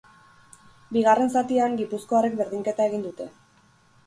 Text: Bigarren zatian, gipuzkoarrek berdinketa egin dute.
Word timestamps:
Bigarren 0.97 1.29
zatian, 1.41 1.75
gipuzkoarrek 1.83 2.39
berdinketa 2.41 2.89
egin 2.93 3.05
dute. 3.09 3.31